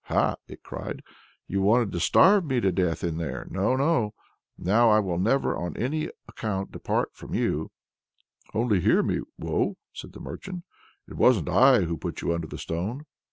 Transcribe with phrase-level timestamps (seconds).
[0.05, 1.03] "Ha!" it cried,
[1.47, 3.45] "you wanted to starve me to death in here!
[3.51, 4.15] No, no!
[4.57, 7.69] Now will I never on any account depart from you."
[8.51, 10.63] "Only hear me, Woe!" said the merchant:
[11.07, 13.05] "it wasn't I at all who put you under the stone."